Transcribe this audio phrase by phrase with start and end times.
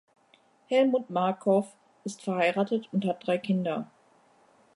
[0.71, 3.87] Helmuth Markov ist verheiratet und hat drei Kinder.